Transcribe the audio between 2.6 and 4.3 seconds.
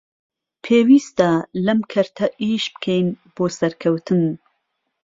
بکەین بۆ سەرکەوتن